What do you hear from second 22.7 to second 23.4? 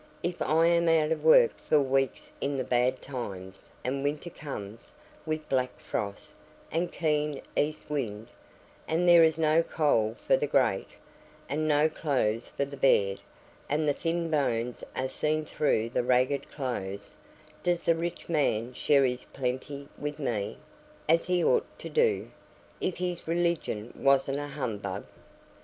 if his